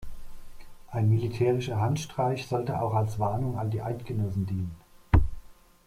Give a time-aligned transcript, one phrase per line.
[0.89, 4.75] Ein militärischer Handstreich sollte auch als Warnung an die Eidgenossen dienen.